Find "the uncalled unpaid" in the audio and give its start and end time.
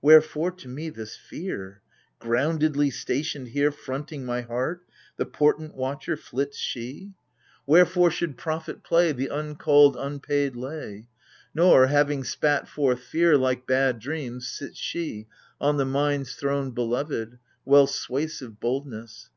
9.12-10.56